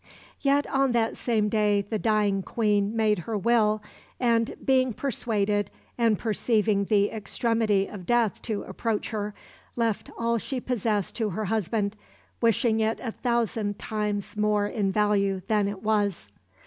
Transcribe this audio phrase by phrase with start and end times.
[0.39, 3.83] Yet on that same day the dying Queen made her will
[4.19, 9.35] and, "being persuaded and perceiving the extremity of death to approach her,"
[9.75, 11.95] left all she possessed to her husband,
[12.41, 16.29] wishing it a thousand times more in value than it was.